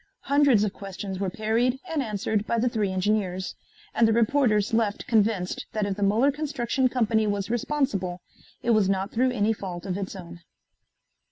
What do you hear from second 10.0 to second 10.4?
own.